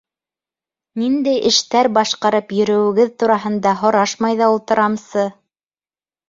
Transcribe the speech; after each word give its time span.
Ниндәй 1.01 1.41
эштәр 1.49 1.89
башҡарып 1.97 2.55
йөрөүегеҙ 2.61 3.13
тураһында 3.25 3.75
һорашмай 3.83 4.41
ҙа 4.41 4.49
ултырамсы... 4.55 5.29